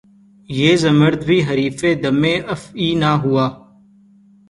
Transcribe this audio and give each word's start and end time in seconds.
یہ 0.49 0.71
زمّرد 0.83 1.21
بھی 1.27 1.37
حریفِ 1.47 1.79
دمِ 2.03 2.23
افعی 2.53 2.89
نہ 3.01 3.11
ہوا 3.23 3.45